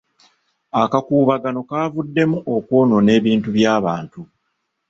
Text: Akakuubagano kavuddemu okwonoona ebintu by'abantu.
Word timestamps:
Akakuubagano 0.81 1.59
kavuddemu 1.69 2.37
okwonoona 2.55 3.09
ebintu 3.19 3.49
by'abantu. 3.55 4.21